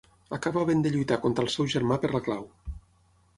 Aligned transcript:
Acaba 0.35 0.61
havent 0.63 0.81
de 0.85 0.91
lluitar 0.95 1.17
contra 1.25 1.45
el 1.49 1.51
seu 1.57 1.67
germà 1.75 1.99
per 2.07 2.11
la 2.17 2.23
clau. 2.29 2.49